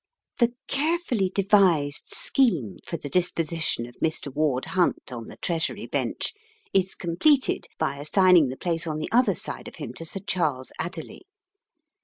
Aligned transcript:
The 0.39 0.55
carefully 0.65 1.29
devised 1.29 2.07
scheme 2.07 2.77
for 2.87 2.97
the 2.97 3.07
disposition 3.07 3.85
of 3.85 3.93
Mr. 3.97 4.33
Ward 4.33 4.65
Hunt 4.65 5.11
on 5.11 5.27
the 5.27 5.37
Treasury 5.37 5.85
bench 5.85 6.33
is 6.73 6.95
completed 6.95 7.67
by 7.77 7.97
assigning 7.97 8.47
the 8.47 8.57
place 8.57 8.87
on 8.87 8.97
the 8.97 9.09
other 9.11 9.35
side 9.35 9.67
of 9.67 9.75
him 9.75 9.93
to 9.93 10.03
Sir 10.05 10.21
Charles 10.21 10.71
Adderley. 10.79 11.27